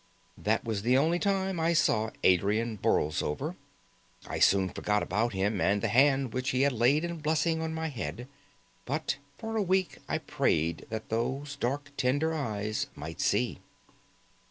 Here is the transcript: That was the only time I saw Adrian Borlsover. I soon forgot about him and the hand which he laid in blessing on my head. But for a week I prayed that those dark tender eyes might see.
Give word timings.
That 0.35 0.65
was 0.65 0.81
the 0.81 0.97
only 0.97 1.19
time 1.19 1.59
I 1.59 1.73
saw 1.73 2.09
Adrian 2.23 2.75
Borlsover. 2.75 3.55
I 4.25 4.39
soon 4.39 4.69
forgot 4.69 5.03
about 5.03 5.33
him 5.33 5.61
and 5.61 5.79
the 5.83 5.89
hand 5.89 6.33
which 6.33 6.49
he 6.49 6.67
laid 6.67 7.05
in 7.05 7.17
blessing 7.19 7.61
on 7.61 7.75
my 7.75 7.89
head. 7.89 8.27
But 8.85 9.17
for 9.37 9.55
a 9.57 9.61
week 9.61 9.99
I 10.09 10.17
prayed 10.17 10.87
that 10.89 11.09
those 11.09 11.55
dark 11.55 11.91
tender 11.97 12.33
eyes 12.33 12.87
might 12.95 13.21
see. 13.21 13.59